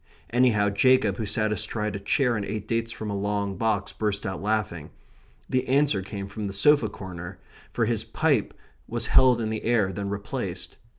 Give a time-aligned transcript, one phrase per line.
[0.31, 4.25] Anyhow, Jacob, who sat astride a chair and ate dates from a long box, burst
[4.25, 4.89] out laughing.
[5.47, 7.37] The answer came from the sofa corner;
[7.71, 8.55] for his pipe
[8.87, 10.77] was held in the air, then replaced.